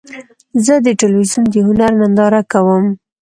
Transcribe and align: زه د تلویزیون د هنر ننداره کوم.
زه 0.65 0.73
د 0.85 0.87
تلویزیون 1.01 1.45
د 1.53 1.55
هنر 1.67 1.91
ننداره 2.01 2.41
کوم. 2.51 2.85